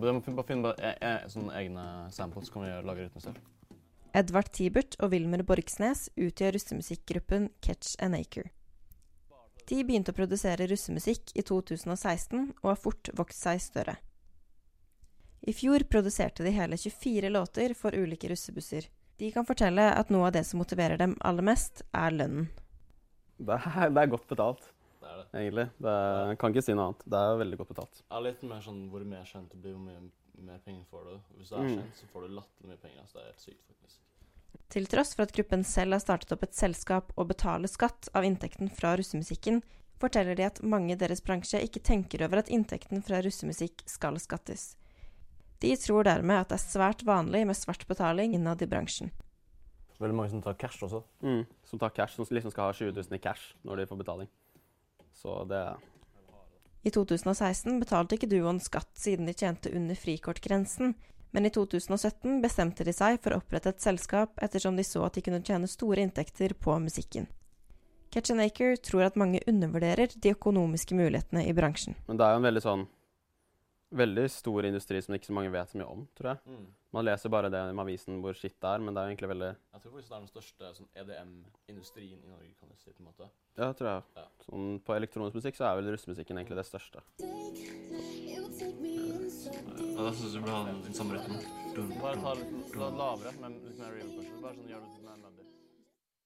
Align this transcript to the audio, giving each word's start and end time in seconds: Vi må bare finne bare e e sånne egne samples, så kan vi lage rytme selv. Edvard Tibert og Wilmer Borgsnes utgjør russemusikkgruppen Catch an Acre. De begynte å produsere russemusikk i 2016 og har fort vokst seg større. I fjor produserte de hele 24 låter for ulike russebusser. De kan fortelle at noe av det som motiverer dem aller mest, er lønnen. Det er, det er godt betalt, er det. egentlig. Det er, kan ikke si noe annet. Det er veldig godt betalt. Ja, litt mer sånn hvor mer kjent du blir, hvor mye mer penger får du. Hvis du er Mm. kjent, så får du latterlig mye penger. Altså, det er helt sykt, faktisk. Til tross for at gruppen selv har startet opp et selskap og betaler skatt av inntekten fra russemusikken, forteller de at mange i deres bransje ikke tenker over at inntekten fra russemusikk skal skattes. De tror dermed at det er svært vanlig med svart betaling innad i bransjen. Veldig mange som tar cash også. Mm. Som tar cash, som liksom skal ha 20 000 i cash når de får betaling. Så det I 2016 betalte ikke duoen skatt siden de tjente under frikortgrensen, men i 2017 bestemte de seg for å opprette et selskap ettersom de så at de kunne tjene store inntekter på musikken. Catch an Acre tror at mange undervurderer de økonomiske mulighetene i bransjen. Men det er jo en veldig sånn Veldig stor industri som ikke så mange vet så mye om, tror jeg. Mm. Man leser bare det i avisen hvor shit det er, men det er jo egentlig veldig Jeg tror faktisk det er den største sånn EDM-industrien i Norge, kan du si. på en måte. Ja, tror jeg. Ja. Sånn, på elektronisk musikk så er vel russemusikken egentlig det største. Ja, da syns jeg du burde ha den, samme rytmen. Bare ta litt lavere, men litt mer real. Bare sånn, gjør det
Vi 0.00 0.12
må 0.12 0.20
bare 0.24 0.48
finne 0.48 0.64
bare 0.64 0.90
e 0.90 0.92
e 1.04 1.28
sånne 1.28 1.56
egne 1.60 1.86
samples, 2.14 2.48
så 2.48 2.54
kan 2.54 2.64
vi 2.64 2.70
lage 2.88 3.04
rytme 3.04 3.20
selv. 3.20 3.40
Edvard 4.16 4.48
Tibert 4.50 4.96
og 4.98 5.12
Wilmer 5.12 5.42
Borgsnes 5.46 6.08
utgjør 6.18 6.56
russemusikkgruppen 6.56 7.50
Catch 7.62 7.94
an 8.02 8.16
Acre. 8.18 8.48
De 9.70 9.82
begynte 9.86 10.10
å 10.10 10.16
produsere 10.16 10.66
russemusikk 10.66 11.30
i 11.38 11.44
2016 11.46 12.48
og 12.62 12.70
har 12.72 12.80
fort 12.80 13.12
vokst 13.14 13.44
seg 13.44 13.60
større. 13.62 13.98
I 15.46 15.54
fjor 15.56 15.84
produserte 15.88 16.44
de 16.44 16.52
hele 16.52 16.76
24 16.76 17.30
låter 17.30 17.76
for 17.78 17.94
ulike 17.94 18.28
russebusser. 18.32 18.88
De 19.20 19.30
kan 19.32 19.46
fortelle 19.46 19.86
at 19.94 20.10
noe 20.10 20.26
av 20.26 20.34
det 20.34 20.42
som 20.48 20.58
motiverer 20.60 20.98
dem 21.00 21.14
aller 21.20 21.44
mest, 21.46 21.84
er 21.92 22.16
lønnen. 22.16 22.50
Det 23.38 23.56
er, 23.56 23.92
det 23.92 24.02
er 24.02 24.10
godt 24.12 24.26
betalt, 24.28 24.66
er 25.20 25.26
det. 25.30 25.40
egentlig. 25.40 25.66
Det 25.86 25.94
er, 25.96 26.34
kan 26.40 26.52
ikke 26.54 26.64
si 26.66 26.74
noe 26.76 26.86
annet. 26.90 27.04
Det 27.14 27.20
er 27.20 27.40
veldig 27.44 27.58
godt 27.60 27.70
betalt. 27.74 28.02
Ja, 28.10 28.20
litt 28.24 28.42
mer 28.42 28.60
sånn 28.64 28.80
hvor 28.90 29.04
mer 29.04 29.24
kjent 29.28 29.50
du 29.52 29.58
blir, 29.60 29.74
hvor 29.76 29.84
mye 29.86 30.46
mer 30.50 30.58
penger 30.64 30.84
får 30.90 31.04
du. 31.10 31.14
Hvis 31.38 31.48
du 31.50 31.56
er 31.56 31.60
Mm. 31.66 31.74
kjent, 31.76 31.94
så 32.00 32.06
får 32.12 32.22
du 32.28 32.34
latterlig 32.38 32.68
mye 32.72 32.80
penger. 32.80 33.00
Altså, 33.02 33.14
det 33.14 33.22
er 33.22 33.30
helt 33.32 33.44
sykt, 33.46 33.64
faktisk. 33.68 33.96
Til 34.70 34.86
tross 34.86 35.14
for 35.14 35.22
at 35.22 35.32
gruppen 35.32 35.64
selv 35.64 35.92
har 35.92 36.00
startet 36.00 36.32
opp 36.32 36.42
et 36.46 36.54
selskap 36.54 37.12
og 37.18 37.28
betaler 37.28 37.68
skatt 37.68 38.08
av 38.14 38.22
inntekten 38.24 38.70
fra 38.70 38.96
russemusikken, 38.96 39.62
forteller 40.00 40.34
de 40.36 40.44
at 40.46 40.62
mange 40.62 40.92
i 40.92 40.96
deres 40.96 41.20
bransje 41.20 41.60
ikke 41.60 41.82
tenker 41.84 42.22
over 42.24 42.38
at 42.38 42.48
inntekten 42.48 43.02
fra 43.04 43.20
russemusikk 43.20 43.82
skal 43.86 44.14
skattes. 44.22 44.76
De 45.60 45.74
tror 45.76 46.04
dermed 46.04 46.38
at 46.40 46.48
det 46.48 46.56
er 46.56 46.64
svært 46.70 47.02
vanlig 47.04 47.42
med 47.46 47.56
svart 47.58 47.86
betaling 47.86 48.32
innad 48.34 48.62
i 48.62 48.66
bransjen. 48.70 49.10
Veldig 50.00 50.16
mange 50.16 50.30
som 50.32 50.40
tar 50.40 50.54
cash 50.56 50.80
også. 50.80 51.02
Mm. 51.20 51.42
Som 51.68 51.78
tar 51.78 51.90
cash, 51.92 52.14
som 52.16 52.24
liksom 52.24 52.50
skal 52.54 52.70
ha 52.70 52.72
20 52.72 52.94
000 52.96 53.12
i 53.18 53.18
cash 53.20 53.50
når 53.68 53.76
de 53.82 53.86
får 53.90 53.98
betaling. 54.00 54.28
Så 55.16 55.42
det 55.50 55.62
I 56.86 56.92
2016 56.94 57.80
betalte 57.82 58.16
ikke 58.16 58.30
duoen 58.30 58.60
skatt 58.62 58.90
siden 58.98 59.28
de 59.28 59.36
tjente 59.36 59.72
under 59.76 59.98
frikortgrensen, 59.98 60.94
men 61.30 61.46
i 61.46 61.52
2017 61.54 62.40
bestemte 62.42 62.86
de 62.86 62.94
seg 62.94 63.20
for 63.22 63.34
å 63.34 63.42
opprette 63.42 63.70
et 63.70 63.82
selskap 63.84 64.40
ettersom 64.42 64.78
de 64.78 64.86
så 64.86 65.04
at 65.06 65.18
de 65.18 65.22
kunne 65.26 65.42
tjene 65.46 65.70
store 65.70 66.02
inntekter 66.02 66.56
på 66.58 66.78
musikken. 66.82 67.28
Catch 68.10 68.32
an 68.34 68.42
Acre 68.42 68.74
tror 68.82 69.04
at 69.06 69.18
mange 69.20 69.38
undervurderer 69.46 70.10
de 70.16 70.32
økonomiske 70.34 70.96
mulighetene 70.98 71.44
i 71.46 71.52
bransjen. 71.54 71.94
Men 72.08 72.18
det 72.18 72.26
er 72.26 72.34
jo 72.34 72.40
en 72.40 72.48
veldig 72.48 72.64
sånn 72.64 72.88
Veldig 73.90 74.28
stor 74.30 74.66
industri 74.68 75.00
som 75.02 75.16
ikke 75.16 75.26
så 75.26 75.34
mange 75.34 75.50
vet 75.50 75.66
så 75.72 75.78
mye 75.80 75.88
om, 75.90 76.04
tror 76.14 76.28
jeg. 76.30 76.38
Mm. 76.46 76.66
Man 76.94 77.04
leser 77.08 77.32
bare 77.34 77.48
det 77.50 77.58
i 77.58 77.78
avisen 77.82 78.20
hvor 78.22 78.36
shit 78.38 78.54
det 78.62 78.68
er, 78.70 78.84
men 78.86 78.94
det 78.94 79.02
er 79.02 79.08
jo 79.08 79.14
egentlig 79.16 79.30
veldig 79.32 79.48
Jeg 79.50 79.82
tror 79.82 79.94
faktisk 79.96 80.12
det 80.12 80.14
er 80.14 80.20
den 80.20 80.30
største 80.30 80.70
sånn 80.76 80.90
EDM-industrien 81.02 82.20
i 82.22 82.30
Norge, 82.30 82.52
kan 82.60 82.70
du 82.70 82.76
si. 82.78 82.92
på 82.92 83.02
en 83.02 83.08
måte. 83.08 83.26
Ja, 83.58 83.72
tror 83.74 83.90
jeg. 83.90 84.04
Ja. 84.20 84.28
Sånn, 84.50 84.80
på 84.82 84.94
elektronisk 84.96 85.36
musikk 85.38 85.54
så 85.58 85.68
er 85.68 85.76
vel 85.78 85.92
russemusikken 85.94 86.40
egentlig 86.40 86.58
det 86.58 86.66
største. 86.66 87.04
Ja, 89.90 90.00
da 90.02 90.10
syns 90.10 90.26
jeg 90.26 90.40
du 90.40 90.42
burde 90.42 90.56
ha 90.56 90.62
den, 90.66 90.96
samme 90.96 91.14
rytmen. 91.14 91.38
Bare 92.00 92.16
ta 92.18 92.34
litt 92.40 92.74
lavere, 92.80 93.36
men 93.44 93.60
litt 93.62 93.78
mer 93.78 93.94
real. 93.94 94.10
Bare 94.42 94.56
sånn, 94.58 94.68
gjør 94.72 94.82
det 94.82 95.49